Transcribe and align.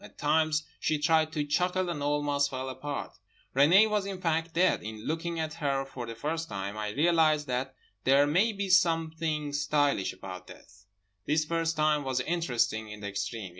At 0.03 0.17
times 0.17 0.63
she 0.79 0.97
tried 0.97 1.31
to 1.33 1.45
chuckle 1.45 1.87
and 1.87 2.01
almost 2.01 2.49
fell 2.49 2.69
apart. 2.69 3.11
Renée 3.55 3.87
was 3.87 4.07
in 4.07 4.19
fact 4.19 4.51
dead. 4.55 4.81
In 4.81 5.05
looking 5.05 5.39
at 5.39 5.53
her 5.61 5.85
for 5.85 6.07
the 6.07 6.15
first 6.15 6.49
time, 6.49 6.75
I 6.75 6.89
realised 6.89 7.45
that 7.45 7.75
there 8.03 8.25
may 8.25 8.51
be 8.51 8.67
something 8.67 9.53
stylish 9.53 10.11
about 10.11 10.47
death. 10.47 10.85
This 11.27 11.45
first 11.45 11.77
time 11.77 12.03
was 12.03 12.19
interesting 12.21 12.89
in 12.89 13.01
the 13.01 13.09
extreme. 13.09 13.49